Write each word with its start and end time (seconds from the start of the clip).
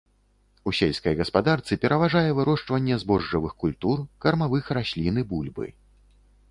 У 0.69 0.71
сельскай 0.77 1.13
гаспадарцы 1.19 1.77
пераважае 1.83 2.25
вырошчванне 2.39 2.95
збожжавых 3.05 3.53
культур, 3.67 4.03
кармавых 4.27 4.65
раслін 4.81 5.15
і 5.27 5.29
бульбы. 5.35 5.65